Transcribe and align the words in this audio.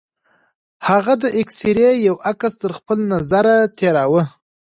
هغه 0.87 1.13
د 1.23 1.25
اکسرې 1.41 1.89
يو 2.07 2.15
عکس 2.29 2.53
تر 2.61 2.71
خپل 2.77 2.97
نظره 3.13 3.55
تېراوه. 3.77 4.23